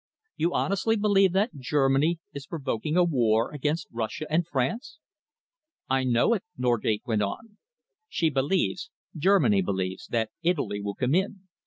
[0.35, 4.97] You honestly believe that Germany is provoking a war against Russia and France?"
[5.91, 7.59] "I know it," Norgate went on.
[8.09, 11.41] "She believes Germany believes that Italy will come in.